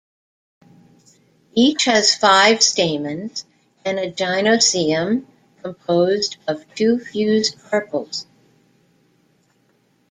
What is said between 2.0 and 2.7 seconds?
five